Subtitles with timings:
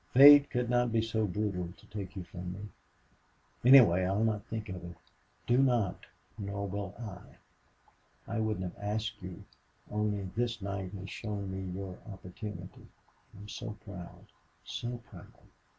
[0.15, 2.69] "Fate could not be so brutal to take you from me.
[3.63, 4.97] Anyway, I'll not think of it."
[5.45, 6.07] "Do not.
[6.39, 7.37] Nor will I...
[8.27, 9.43] I wouldn't have asked you
[9.91, 12.87] only this night has shown me your opportunity.
[13.37, 14.25] I'm so proud
[14.63, 15.31] so proud.